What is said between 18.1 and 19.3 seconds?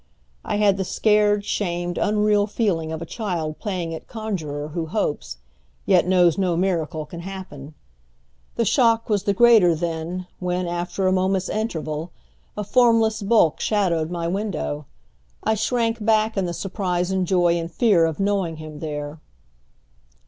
knowing him there.